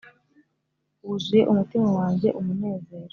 [1.05, 3.07] wuzuye umutima wanjye umunezero,